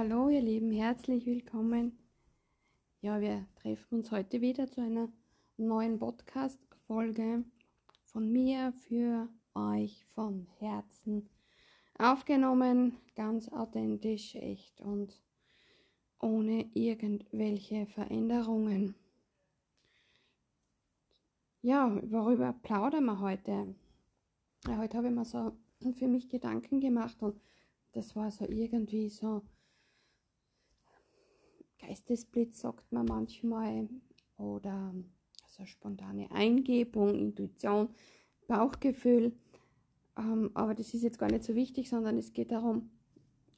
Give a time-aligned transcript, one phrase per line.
[0.00, 1.98] Hallo ihr Lieben, herzlich willkommen.
[3.00, 5.08] Ja, wir treffen uns heute wieder zu einer
[5.56, 7.42] neuen Podcast-Folge
[8.04, 11.28] von mir für euch von Herzen
[11.98, 15.20] aufgenommen, ganz authentisch, echt und
[16.20, 18.94] ohne irgendwelche Veränderungen.
[21.60, 23.74] Ja, worüber plaudern wir heute?
[24.64, 25.56] Ja, heute habe ich mir so
[25.92, 27.40] für mich Gedanken gemacht und
[27.90, 29.42] das war so irgendwie so
[31.78, 33.88] Geistesblitz, sagt man manchmal,
[34.36, 34.94] oder
[35.46, 37.88] so spontane Eingebung, Intuition,
[38.46, 39.32] Bauchgefühl.
[40.16, 42.90] Ähm, aber das ist jetzt gar nicht so wichtig, sondern es geht darum,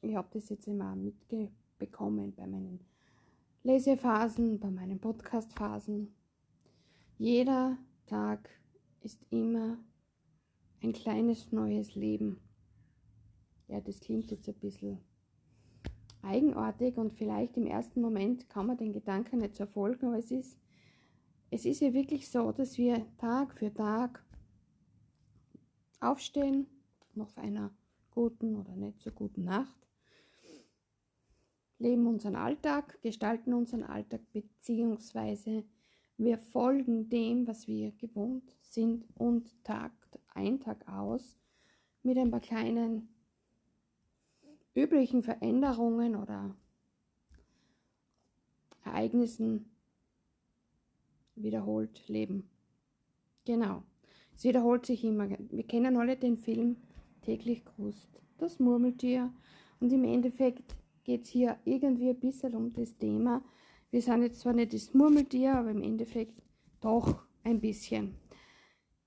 [0.01, 2.79] ich habe das jetzt immer mitbekommen bei meinen
[3.63, 6.13] Lesephasen, bei meinen Podcastphasen.
[7.17, 7.77] Jeder
[8.07, 8.49] Tag
[9.01, 9.77] ist immer
[10.81, 12.39] ein kleines neues Leben.
[13.67, 14.99] Ja, das klingt jetzt ein bisschen
[16.23, 20.31] eigenartig und vielleicht im ersten Moment kann man den Gedanken nicht so folgen, aber es
[20.31, 20.57] ist,
[21.49, 24.23] es ist ja wirklich so, dass wir Tag für Tag
[25.99, 26.67] aufstehen,
[27.15, 27.71] vor einer
[28.11, 29.87] guten oder nicht so guten Nacht,
[31.77, 35.65] leben unseren Alltag, gestalten unseren Alltag, beziehungsweise
[36.17, 39.91] wir folgen dem, was wir gewohnt sind und Tag
[40.33, 41.37] ein, Tag aus
[42.03, 43.09] mit ein paar kleinen
[44.75, 46.55] üblichen Veränderungen oder
[48.83, 49.69] Ereignissen
[51.35, 52.49] wiederholt leben.
[53.45, 53.83] Genau.
[54.35, 55.29] Es wiederholt sich immer.
[55.29, 56.77] Wir kennen alle den Film
[57.21, 59.31] Täglich grüßt das Murmeltier.
[59.79, 63.43] Und im Endeffekt geht es hier irgendwie ein bisschen um das Thema.
[63.91, 66.41] Wir sind jetzt zwar nicht das Murmeltier, aber im Endeffekt
[66.79, 68.15] doch ein bisschen.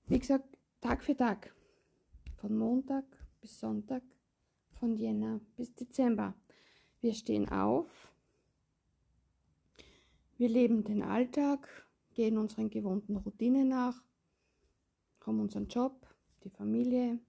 [0.07, 1.53] Wie gesagt, Tag für Tag.
[2.37, 3.05] Von Montag
[3.41, 4.03] bis Sonntag
[4.79, 6.33] von Jänner bis Dezember.
[7.01, 8.11] Wir stehen auf,
[10.37, 11.67] wir leben den Alltag,
[12.13, 14.03] gehen unseren gewohnten Routinen nach,
[15.21, 16.05] haben unseren Job,
[16.43, 17.19] die Familie,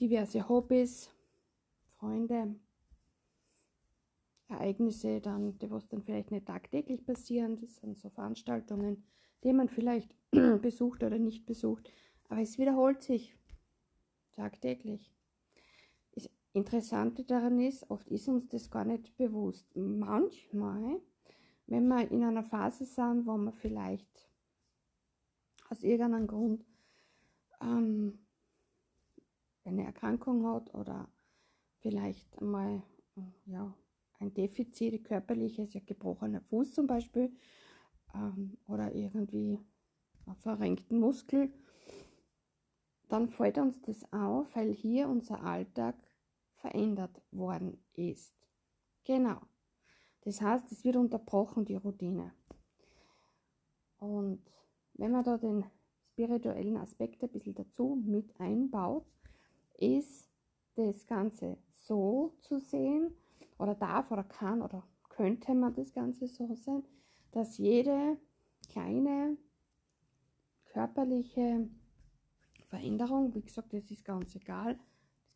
[0.00, 1.10] diverse Hobbys,
[1.98, 2.56] Freunde,
[4.48, 9.04] Ereignisse, dann, die was dann vielleicht nicht tagtäglich passieren, das sind so Veranstaltungen,
[9.44, 10.14] die man vielleicht
[10.62, 11.90] besucht oder nicht besucht,
[12.28, 13.36] aber es wiederholt sich
[14.32, 15.12] tagtäglich.
[16.54, 19.74] Interessante daran ist, oft ist uns das gar nicht bewusst.
[19.74, 21.00] Manchmal,
[21.66, 24.28] wenn wir in einer Phase sind, wo man vielleicht
[25.70, 26.66] aus irgendeinem Grund
[27.62, 28.18] ähm,
[29.64, 31.08] eine Erkrankung hat oder
[31.80, 32.82] vielleicht einmal
[33.46, 33.74] ja,
[34.18, 37.34] ein Defizit, körperliches, ja gebrochener Fuß zum Beispiel
[38.14, 39.58] ähm, oder irgendwie
[40.26, 41.52] einen verrenkten Muskel,
[43.08, 45.96] dann fällt uns das auf, weil hier unser Alltag
[46.62, 48.34] verändert worden ist.
[49.04, 49.40] Genau.
[50.22, 52.32] Das heißt, es wird unterbrochen, die Routine.
[53.98, 54.42] Und
[54.94, 55.64] wenn man da den
[56.12, 59.06] spirituellen Aspekt ein bisschen dazu mit einbaut,
[59.78, 60.30] ist
[60.76, 63.14] das Ganze so zu sehen,
[63.58, 66.84] oder darf oder kann oder könnte man das Ganze so sehen,
[67.30, 68.18] dass jede
[68.68, 69.36] kleine
[70.64, 71.68] körperliche
[72.64, 74.78] Veränderung, wie gesagt, das ist ganz egal,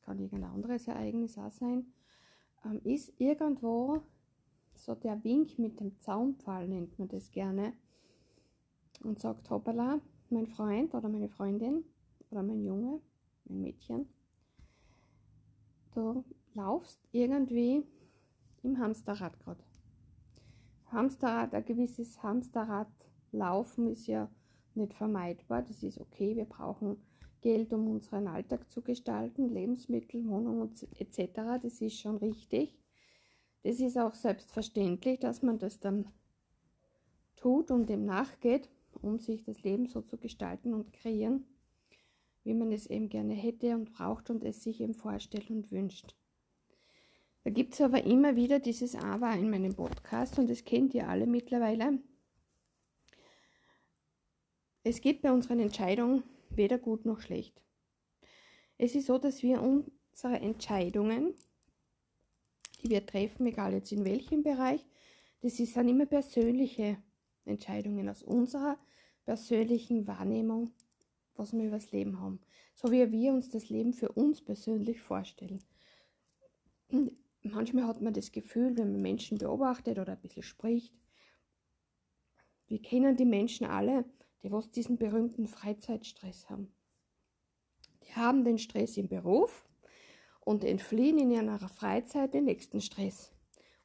[0.06, 1.92] kann irgendein anderes Ereignis auch sein,
[2.64, 4.00] ähm, ist irgendwo
[4.74, 7.72] so der Wink mit dem Zaunpfahl, nennt man das gerne,
[9.02, 10.00] und sagt, hoppala,
[10.30, 11.84] mein Freund oder meine Freundin
[12.30, 13.00] oder mein Junge,
[13.44, 14.08] mein Mädchen,
[15.92, 16.24] du
[16.54, 17.84] laufst irgendwie
[18.62, 19.62] im Hamsterrad gerade.
[20.86, 22.88] Hamsterrad, ein gewisses Hamsterrad
[23.32, 24.30] laufen ist ja
[24.74, 26.96] nicht vermeidbar, das ist okay, wir brauchen
[27.46, 30.68] Geld, um unseren Alltag zu gestalten, Lebensmittel, Wohnung
[30.98, 31.62] etc.
[31.62, 32.76] Das ist schon richtig.
[33.62, 36.10] Das ist auch selbstverständlich, dass man das dann
[37.36, 38.68] tut und dem nachgeht,
[39.00, 41.46] um sich das Leben so zu gestalten und kreieren,
[42.42, 46.16] wie man es eben gerne hätte und braucht und es sich eben vorstellt und wünscht.
[47.44, 51.08] Da gibt es aber immer wieder dieses Aber in meinem Podcast und das kennt ihr
[51.08, 52.00] alle mittlerweile.
[54.82, 56.24] Es geht bei unseren Entscheidungen
[56.56, 57.62] weder gut noch schlecht.
[58.78, 61.34] Es ist so, dass wir unsere Entscheidungen,
[62.82, 64.84] die wir treffen, egal jetzt in welchem Bereich,
[65.40, 66.98] das sind immer persönliche
[67.44, 68.78] Entscheidungen aus unserer
[69.24, 70.70] persönlichen Wahrnehmung,
[71.36, 72.40] was wir über das Leben haben.
[72.74, 75.62] So wie wir uns das Leben für uns persönlich vorstellen.
[76.88, 77.12] Und
[77.42, 80.94] manchmal hat man das Gefühl, wenn man Menschen beobachtet oder ein bisschen spricht,
[82.68, 84.04] wir kennen die Menschen alle,
[84.42, 86.72] die was diesen berühmten Freizeitstress haben.
[88.04, 89.66] Die haben den Stress im Beruf
[90.40, 93.32] und entfliehen in ihrer Freizeit den nächsten Stress.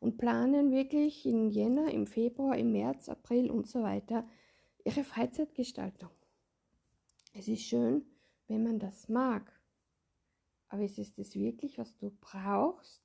[0.01, 4.27] und planen wirklich im Jänner, im Februar, im März, April und so weiter
[4.83, 6.09] ihre Freizeitgestaltung.
[7.33, 8.03] Es ist schön,
[8.47, 9.57] wenn man das mag.
[10.69, 13.03] Aber ist es das wirklich, was du brauchst,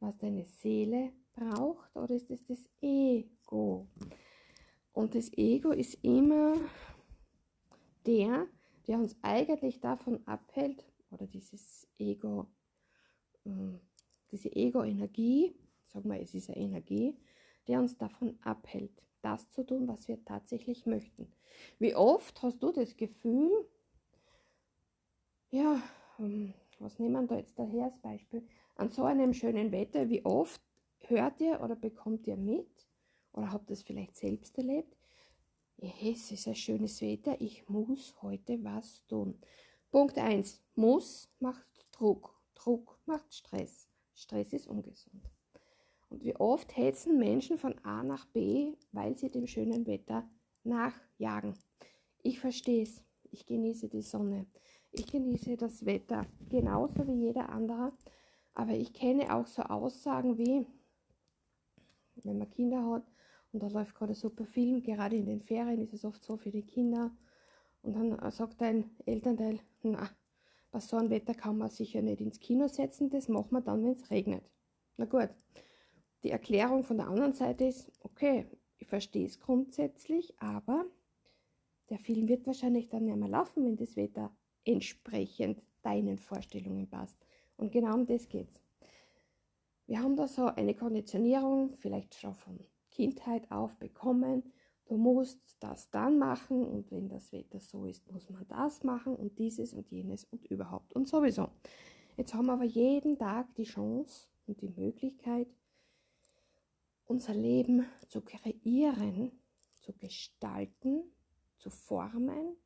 [0.00, 3.86] was deine Seele braucht, oder ist es das Ego?
[4.98, 6.56] Und das Ego ist immer
[8.04, 8.48] der,
[8.88, 12.48] der uns eigentlich davon abhält, oder dieses Ego,
[13.46, 13.78] ähm,
[14.32, 15.54] diese Ego-Energie,
[15.86, 17.16] sag mal, es ist eine Energie,
[17.68, 18.90] der uns davon abhält,
[19.22, 21.32] das zu tun, was wir tatsächlich möchten.
[21.78, 23.52] Wie oft hast du das Gefühl,
[25.50, 25.80] ja,
[26.18, 28.44] ähm, was nehmen wir da jetzt daher als Beispiel?
[28.74, 30.60] An so einem schönen Wetter, wie oft
[31.02, 32.87] hört ihr oder bekommt ihr mit
[33.38, 34.96] oder habt es vielleicht selbst erlebt?
[35.76, 39.38] Es ist ein schönes Wetter, ich muss heute was tun.
[39.92, 40.60] Punkt 1.
[40.74, 42.34] Muss macht Druck.
[42.56, 43.88] Druck macht Stress.
[44.14, 45.30] Stress ist ungesund.
[46.10, 50.28] Und wie oft hetzen Menschen von A nach B, weil sie dem schönen Wetter
[50.64, 51.54] nachjagen.
[52.22, 53.02] Ich verstehe es.
[53.30, 54.46] Ich genieße die Sonne.
[54.90, 57.92] Ich genieße das Wetter genauso wie jeder andere.
[58.54, 60.66] Aber ich kenne auch so Aussagen wie,
[62.24, 63.04] wenn man Kinder hat
[63.52, 66.36] und da läuft gerade ein super Film, gerade in den Ferien ist es oft so
[66.36, 67.10] für die Kinder.
[67.82, 70.10] Und dann sagt ein Elternteil, na,
[70.70, 73.84] bei so einem Wetter kann man sicher nicht ins Kino setzen, das machen wir dann,
[73.84, 74.50] wenn es regnet.
[74.96, 75.30] Na gut,
[76.22, 78.46] die Erklärung von der anderen Seite ist, okay,
[78.76, 80.84] ich verstehe es grundsätzlich, aber
[81.88, 84.30] der Film wird wahrscheinlich dann nicht mehr laufen, wenn das Wetter
[84.64, 87.16] entsprechend deinen Vorstellungen passt.
[87.56, 88.60] Und genau um das geht's.
[89.86, 92.60] Wir haben da so eine Konditionierung, vielleicht schon von
[92.98, 94.42] Kindheit auf bekommen.
[94.86, 99.14] Du musst das dann machen und wenn das Wetter so ist, muss man das machen
[99.14, 101.48] und dieses und jenes und überhaupt und sowieso.
[102.16, 105.46] Jetzt haben wir aber jeden Tag die Chance und die Möglichkeit,
[107.06, 109.30] unser Leben zu kreieren,
[109.78, 111.04] zu gestalten,
[111.58, 112.56] zu formen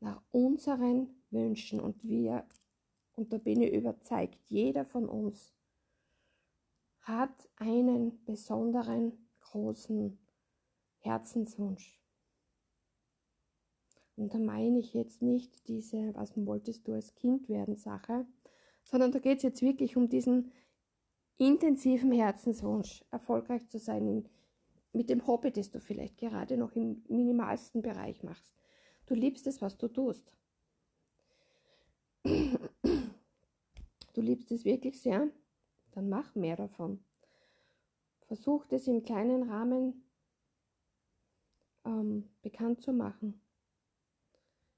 [0.00, 1.80] nach unseren Wünschen.
[1.80, 2.46] Und wir,
[3.14, 5.52] und da bin ich überzeugt, jeder von uns
[7.04, 9.23] hat einen besonderen,
[9.54, 10.18] großen
[10.98, 12.00] Herzenswunsch.
[14.16, 18.26] Und da meine ich jetzt nicht diese, was wolltest du als Kind werden Sache,
[18.82, 20.52] sondern da geht es jetzt wirklich um diesen
[21.38, 24.28] intensiven Herzenswunsch, erfolgreich zu sein in,
[24.92, 28.52] mit dem Hobby, das du vielleicht gerade noch im minimalsten Bereich machst.
[29.06, 30.36] Du liebst es, was du tust.
[32.24, 35.28] Du liebst es wirklich sehr,
[35.92, 37.04] dann mach mehr davon.
[38.26, 40.04] Versuch es im kleinen Rahmen
[41.84, 43.40] ähm, bekannt zu machen.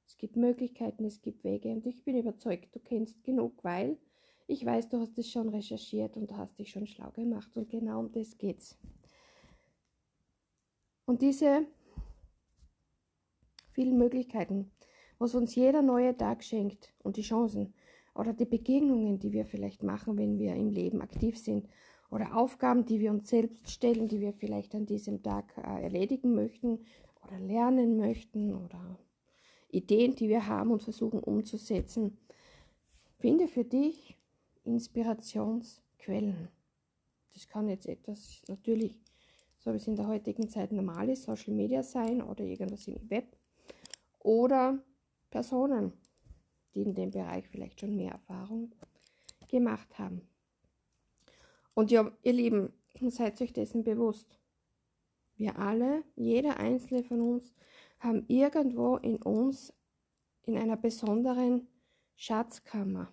[0.07, 3.99] Es gibt Möglichkeiten, es gibt Wege und ich bin überzeugt, du kennst genug, weil
[4.47, 7.69] ich weiß, du hast es schon recherchiert und du hast dich schon schlau gemacht und
[7.69, 8.79] genau um das geht's.
[11.05, 11.67] Und diese
[13.73, 14.71] vielen Möglichkeiten,
[15.19, 17.75] was uns jeder neue Tag schenkt und die Chancen
[18.15, 21.69] oder die Begegnungen, die wir vielleicht machen, wenn wir im Leben aktiv sind
[22.11, 26.35] oder Aufgaben, die wir uns selbst stellen, die wir vielleicht an diesem Tag äh, erledigen
[26.35, 26.81] möchten
[27.25, 28.99] oder lernen möchten oder
[29.69, 32.19] Ideen, die wir haben und versuchen umzusetzen.
[33.19, 34.17] Finde für dich
[34.65, 36.49] Inspirationsquellen.
[37.35, 38.99] Das kann jetzt etwas natürlich,
[39.59, 43.11] so wie es in der heutigen Zeit normal ist, Social Media sein oder irgendwas im
[43.11, 43.37] Web
[44.21, 44.79] oder
[45.31, 45.93] Personen,
[46.75, 48.75] die in dem Bereich vielleicht schon mehr Erfahrung
[49.49, 50.23] gemacht haben.
[51.77, 52.73] Und ja, ihr Lieben,
[53.11, 54.41] seid euch dessen bewusst.
[55.37, 57.55] Wir alle, jeder einzelne von uns,
[57.99, 59.75] haben irgendwo in uns
[60.45, 61.69] in einer besonderen
[62.15, 63.13] Schatzkammer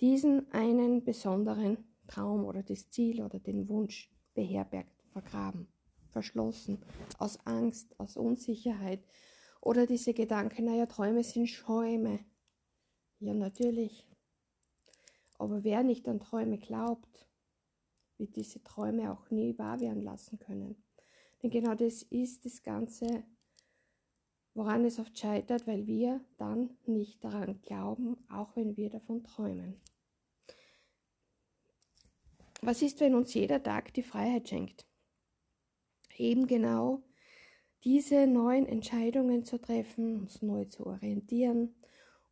[0.00, 5.68] diesen einen besonderen Traum oder das Ziel oder den Wunsch beherbergt, vergraben,
[6.10, 6.82] verschlossen,
[7.16, 9.02] aus Angst, aus Unsicherheit
[9.62, 12.20] oder diese Gedanken, naja, Träume sind Schäume.
[13.20, 14.06] Ja, natürlich.
[15.38, 17.28] Aber wer nicht an Träume glaubt,
[18.18, 20.82] wird diese Träume auch nie wahr werden lassen können.
[21.42, 23.24] Denn genau das ist das Ganze,
[24.54, 29.80] woran es oft scheitert, weil wir dann nicht daran glauben, auch wenn wir davon träumen.
[32.62, 34.86] Was ist, wenn uns jeder Tag die Freiheit schenkt?
[36.16, 37.02] Eben genau
[37.84, 41.76] diese neuen Entscheidungen zu treffen, uns neu zu orientieren,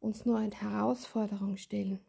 [0.00, 2.00] uns neuen Herausforderungen stellen,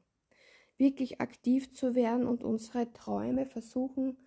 [0.78, 4.18] wirklich aktiv zu werden und unsere Träume versuchen,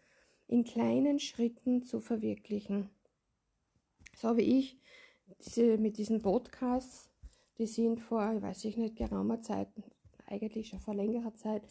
[0.46, 2.88] in kleinen Schritten zu verwirklichen.
[4.16, 4.80] So wie ich
[5.44, 7.10] diese, mit diesen Podcasts,
[7.58, 9.68] die sind vor, weiß ich nicht, geraumer Zeit,
[10.26, 11.62] eigentlich schon vor längerer Zeit,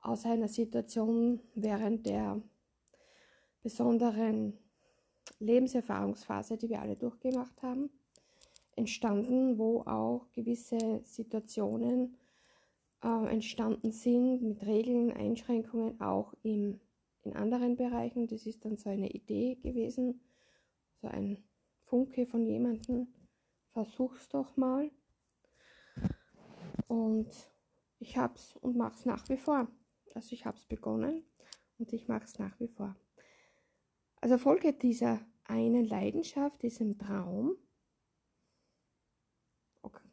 [0.00, 2.40] aus einer Situation während der
[3.62, 4.58] besonderen
[5.38, 7.90] Lebenserfahrungsphase, die wir alle durchgemacht haben,
[8.76, 12.16] entstanden, wo auch gewisse Situationen
[13.04, 16.80] äh, entstanden sind mit Regeln, Einschränkungen, auch im,
[17.22, 18.26] in anderen Bereichen.
[18.26, 20.22] Das ist dann so eine Idee gewesen,
[21.02, 21.44] so ein
[21.84, 23.08] Funke von jemandem.
[23.72, 24.90] Versuch's doch mal.
[26.88, 27.28] Und
[27.98, 29.68] ich hab's und mach's nach wie vor.
[30.14, 31.24] Also ich hab's begonnen
[31.78, 32.96] und ich mach's nach wie vor.
[34.20, 37.56] Also folge dieser einen Leidenschaft, diesem Traum.
[39.82, 40.08] Okay.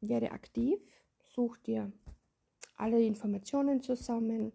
[0.00, 0.80] Werde aktiv,
[1.40, 1.90] such dir
[2.76, 4.52] alle Informationen zusammen,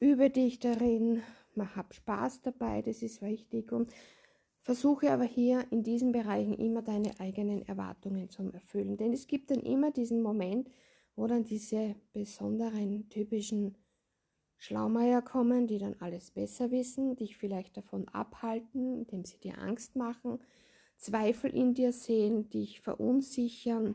[0.00, 1.22] übe dich darin,
[1.58, 3.92] hab Spaß dabei, das ist wichtig und
[4.62, 9.50] versuche aber hier in diesen Bereichen immer deine eigenen Erwartungen zu erfüllen, denn es gibt
[9.50, 10.70] dann immer diesen Moment,
[11.14, 13.76] wo dann diese besonderen typischen
[14.56, 19.94] Schlaumeier kommen, die dann alles besser wissen, dich vielleicht davon abhalten, indem sie dir Angst
[19.94, 20.38] machen,
[20.96, 23.94] Zweifel in dir sehen, dich verunsichern,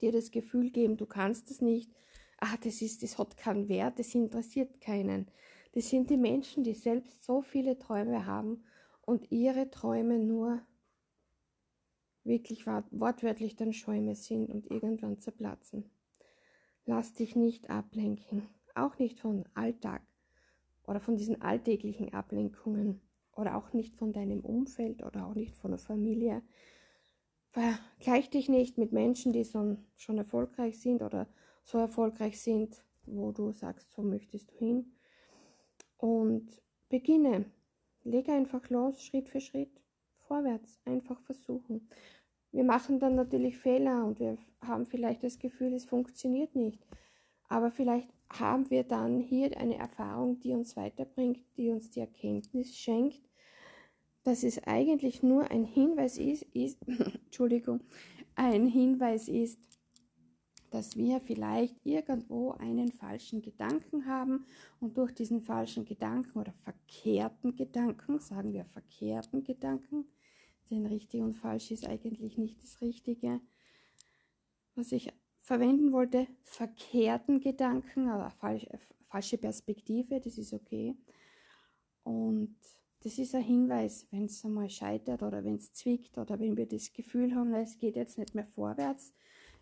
[0.00, 1.90] dir das Gefühl geben, du kannst es nicht,
[2.38, 5.30] ah, das ist, das hat keinen Wert, das interessiert keinen.
[5.72, 8.64] Das sind die Menschen, die selbst so viele Träume haben
[9.02, 10.60] und ihre Träume nur
[12.24, 15.90] wirklich wortwörtlich dann Schäume sind und irgendwann zerplatzen.
[16.84, 20.02] Lass dich nicht ablenken auch nicht von Alltag
[20.86, 23.00] oder von diesen alltäglichen Ablenkungen
[23.32, 26.42] oder auch nicht von deinem Umfeld oder auch nicht von der Familie.
[27.56, 31.26] Vergleich dich nicht mit Menschen, die so, schon erfolgreich sind oder
[31.62, 34.92] so erfolgreich sind, wo du sagst, so möchtest du hin.
[35.96, 37.46] Und beginne.
[38.04, 39.80] Leg einfach los, Schritt für Schritt,
[40.28, 41.88] vorwärts, einfach versuchen.
[42.52, 46.86] Wir machen dann natürlich Fehler und wir haben vielleicht das Gefühl, es funktioniert nicht.
[47.48, 52.76] Aber vielleicht haben wir dann hier eine Erfahrung, die uns weiterbringt, die uns die Erkenntnis
[52.76, 53.22] schenkt,
[54.26, 57.80] dass es eigentlich nur ein Hinweis ist, ist Entschuldigung,
[58.34, 59.60] ein Hinweis ist,
[60.70, 64.44] dass wir vielleicht irgendwo einen falschen Gedanken haben
[64.80, 70.08] und durch diesen falschen Gedanken oder verkehrten Gedanken, sagen wir verkehrten Gedanken,
[70.70, 73.40] denn richtig und falsch ist eigentlich nicht das Richtige,
[74.74, 78.66] was ich verwenden wollte, verkehrten Gedanken, aber falsch,
[79.06, 80.96] falsche Perspektive, das ist okay.
[82.02, 82.56] Und
[83.06, 86.66] das ist ein Hinweis, wenn es einmal scheitert oder wenn es zwickt oder wenn wir
[86.66, 89.12] das Gefühl haben, es geht jetzt nicht mehr vorwärts.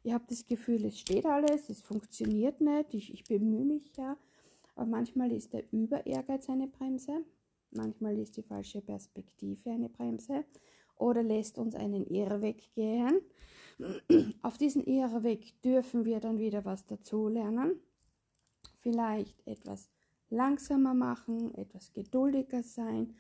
[0.03, 4.17] Ich habe das Gefühl, es steht alles, es funktioniert nicht, ich, ich bemühe mich ja.
[4.77, 7.23] Aber manchmal ist der Über-Ehrgeiz eine Bremse,
[7.71, 10.47] manchmal ist die falsche Perspektive eine Bremse
[10.97, 13.21] oder lässt uns einen Irrweg gehen
[14.41, 17.81] auf diesen Irrweg dürfen wir dann wieder was dazulernen.
[18.81, 19.91] Vielleicht etwas
[20.31, 23.15] langsamer machen, etwas geduldiger sein,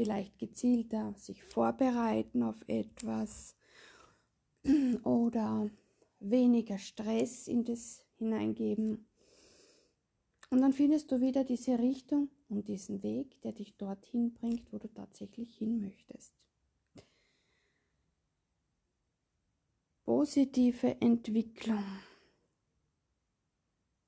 [0.00, 3.54] vielleicht gezielter sich vorbereiten auf etwas
[5.04, 5.68] oder
[6.20, 9.06] weniger Stress in das hineingeben.
[10.48, 14.78] Und dann findest du wieder diese Richtung und diesen Weg, der dich dorthin bringt, wo
[14.78, 16.32] du tatsächlich hin möchtest.
[20.06, 21.84] Positive Entwicklung.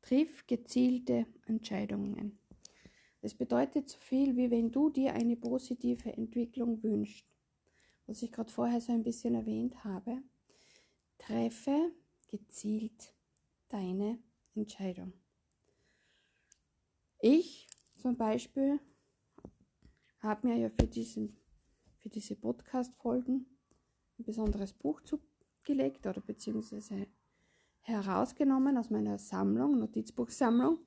[0.00, 2.38] Triff gezielte Entscheidungen.
[3.22, 7.24] Das bedeutet so viel, wie wenn du dir eine positive Entwicklung wünschst,
[8.06, 10.18] was ich gerade vorher so ein bisschen erwähnt habe.
[11.18, 11.92] Treffe
[12.26, 13.14] gezielt
[13.68, 14.18] deine
[14.56, 15.12] Entscheidung.
[17.20, 18.80] Ich zum Beispiel
[20.18, 21.36] habe mir ja für, diesen,
[21.98, 23.46] für diese Podcast-Folgen
[24.18, 25.20] ein besonderes Buch zu
[25.62, 27.06] gelegt oder beziehungsweise
[27.82, 30.80] herausgenommen aus meiner Sammlung, Notizbuchsammlung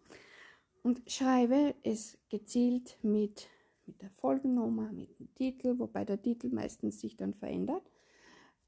[0.85, 3.47] und schreibe es gezielt mit,
[3.87, 7.81] mit der Folgennummer, mit dem Titel, wobei der Titel meistens sich dann verändert.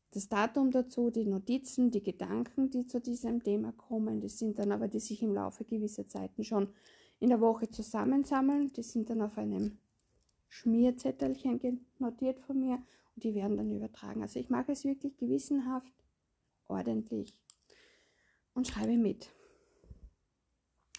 [0.10, 4.72] Das Datum dazu, die Notizen, die Gedanken, die zu diesem Thema kommen, das sind dann
[4.72, 6.70] aber, die sich im Laufe gewisser Zeiten schon
[7.20, 8.74] in der Woche zusammensammeln.
[8.74, 9.78] Die sind dann auf einem
[10.48, 12.82] Schmierzettelchen notiert von mir
[13.14, 14.24] und die werden dann übertragen.
[14.24, 15.94] Also ich mache es wirklich gewissenhaft,
[16.68, 17.36] ordentlich
[18.56, 19.37] und schreibe mit.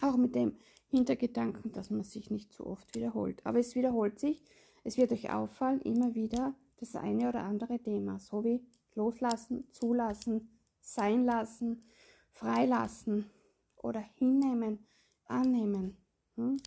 [0.01, 0.57] Auch mit dem
[0.89, 3.45] Hintergedanken, dass man sich nicht zu oft wiederholt.
[3.45, 4.43] Aber es wiederholt sich.
[4.83, 8.65] Es wird euch auffallen, immer wieder das eine oder andere Thema, so wie
[8.95, 11.83] loslassen, zulassen, sein lassen,
[12.31, 13.29] freilassen
[13.75, 14.85] oder hinnehmen,
[15.25, 15.97] annehmen.
[16.35, 16.57] Hm?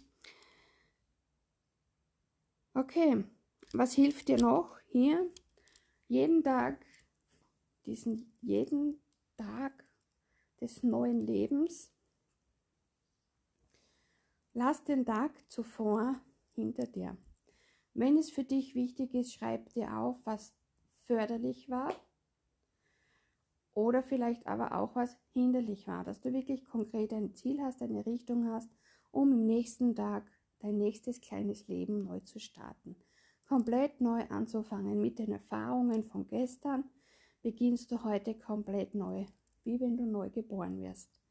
[2.74, 3.24] Okay,
[3.72, 5.30] was hilft dir noch hier?
[6.08, 6.84] Jeden Tag,
[7.86, 9.00] diesen jeden
[9.36, 9.84] Tag
[10.60, 11.91] des neuen Lebens
[14.54, 16.20] Lass den Tag zuvor
[16.52, 17.16] hinter dir.
[17.94, 20.54] Wenn es für dich wichtig ist, schreib dir auf, was
[21.06, 21.94] förderlich war
[23.72, 28.04] oder vielleicht aber auch was hinderlich war, dass du wirklich konkret ein Ziel hast, eine
[28.04, 28.70] Richtung hast,
[29.10, 32.96] um im nächsten Tag dein nächstes kleines Leben neu zu starten.
[33.46, 36.84] Komplett neu anzufangen mit den Erfahrungen von gestern,
[37.40, 39.24] beginnst du heute komplett neu,
[39.64, 41.21] wie wenn du neu geboren wirst.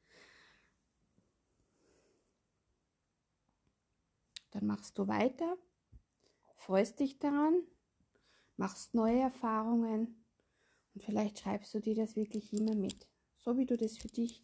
[4.51, 5.57] Dann machst du weiter,
[6.55, 7.63] freust dich daran,
[8.57, 10.25] machst neue Erfahrungen
[10.93, 14.43] und vielleicht schreibst du dir das wirklich immer mit, so wie du das für dich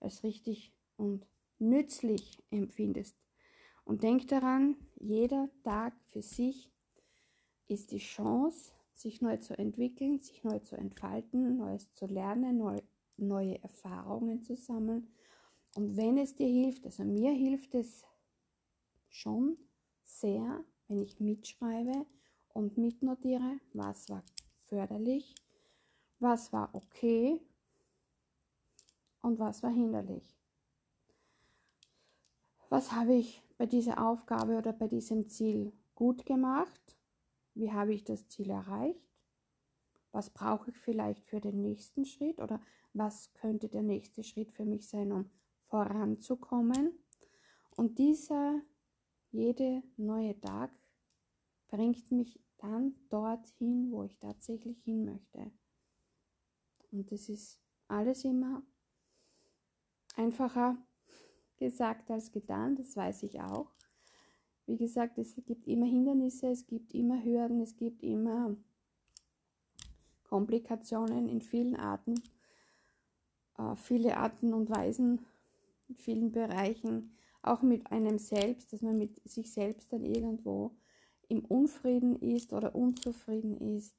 [0.00, 1.26] als richtig und
[1.58, 3.16] nützlich empfindest.
[3.84, 6.70] Und denk daran, jeder Tag für sich
[7.68, 12.80] ist die Chance, sich neu zu entwickeln, sich neu zu entfalten, Neues zu lernen, neu,
[13.16, 15.08] neue Erfahrungen zu sammeln.
[15.74, 18.04] Und wenn es dir hilft, also mir hilft es
[19.12, 19.56] schon
[20.02, 22.06] sehr, wenn ich mitschreibe
[22.48, 24.24] und mitnotiere, was war
[24.64, 25.34] förderlich,
[26.18, 27.40] was war okay
[29.20, 30.36] und was war hinderlich.
[32.68, 36.96] Was habe ich bei dieser Aufgabe oder bei diesem Ziel gut gemacht?
[37.54, 39.12] Wie habe ich das Ziel erreicht?
[40.10, 42.60] Was brauche ich vielleicht für den nächsten Schritt oder
[42.94, 45.30] was könnte der nächste Schritt für mich sein, um
[45.68, 46.98] voranzukommen?
[47.76, 48.60] Und dieser
[49.32, 50.70] jede neue Tag
[51.68, 55.50] bringt mich dann dorthin, wo ich tatsächlich hin möchte.
[56.92, 57.58] Und das ist
[57.88, 58.62] alles immer
[60.16, 60.76] einfacher
[61.56, 63.72] gesagt als getan, das weiß ich auch.
[64.66, 68.56] Wie gesagt, es gibt immer Hindernisse, es gibt immer Hürden, es gibt immer
[70.24, 72.14] Komplikationen in vielen Arten,
[73.58, 75.26] äh, viele Arten und Weisen,
[75.88, 80.76] in vielen Bereichen, auch mit einem selbst, dass man mit sich selbst dann irgendwo
[81.28, 83.96] im Unfrieden ist oder unzufrieden ist.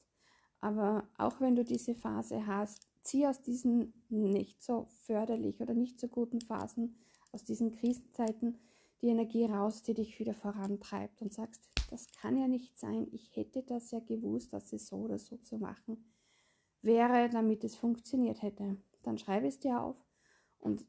[0.62, 6.00] Aber auch wenn du diese Phase hast, zieh aus diesen nicht so förderlich oder nicht
[6.00, 6.96] so guten Phasen,
[7.32, 8.60] aus diesen Krisenzeiten,
[9.02, 13.36] die Energie raus, die dich wieder vorantreibt und sagst, das kann ja nicht sein, ich
[13.36, 16.06] hätte das ja gewusst, dass es so oder so zu machen
[16.82, 18.78] wäre, damit es funktioniert hätte.
[19.04, 19.98] Dann schreibe es dir auf
[20.60, 20.86] und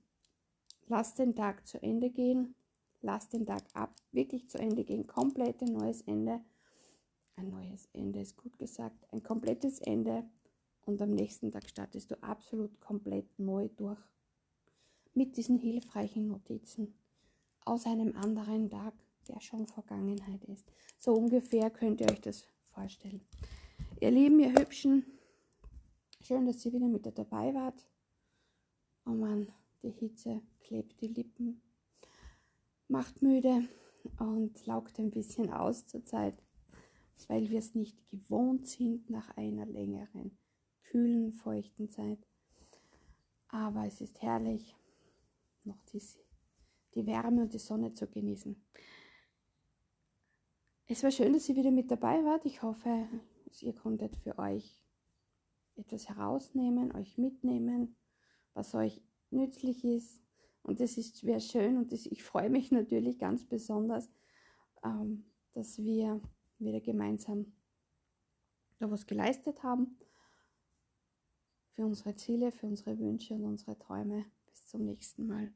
[0.86, 2.54] lass den Tag zu Ende gehen,
[3.00, 6.40] lass den Tag ab, wirklich zu Ende gehen, komplett ein neues Ende.
[7.36, 10.24] Ein neues Ende ist gut gesagt, ein komplettes Ende.
[10.86, 14.00] Und am nächsten Tag startest du absolut komplett neu durch.
[15.14, 16.94] Mit diesen hilfreichen Notizen.
[17.64, 18.94] Aus einem anderen Tag,
[19.28, 20.70] der schon Vergangenheit ist.
[20.98, 23.22] So ungefähr könnt ihr euch das vorstellen.
[24.00, 25.06] Ihr Lieben, ihr Hübschen,
[26.20, 27.86] schön, dass ihr wieder mit dabei wart.
[29.06, 29.48] Oh Mann,
[29.84, 31.62] die Hitze klebt die Lippen,
[32.88, 33.68] macht müde
[34.18, 36.42] und laugt ein bisschen aus zurzeit,
[37.28, 40.36] weil wir es nicht gewohnt sind nach einer längeren,
[40.82, 42.26] kühlen, feuchten Zeit.
[43.48, 44.74] Aber es ist herrlich,
[45.64, 46.18] noch diese
[46.94, 48.56] die Wärme und die Sonne zu genießen.
[50.86, 52.44] Es war schön, dass ihr wieder mit dabei wart.
[52.44, 53.08] Ich hoffe,
[53.60, 54.80] ihr konntet für euch
[55.76, 57.96] etwas herausnehmen, euch mitnehmen,
[58.52, 59.02] was euch
[59.34, 60.20] nützlich ist.
[60.62, 64.08] Und das ist sehr schön und das, ich freue mich natürlich ganz besonders,
[64.82, 66.22] ähm, dass wir
[66.58, 67.52] wieder gemeinsam
[68.78, 69.98] da was geleistet haben
[71.74, 74.24] für unsere Ziele, für unsere Wünsche und unsere Träume.
[74.46, 75.52] Bis zum nächsten Mal.